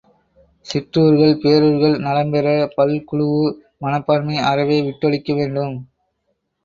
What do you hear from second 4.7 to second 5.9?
விட்டொழிக்க வேண்டும்.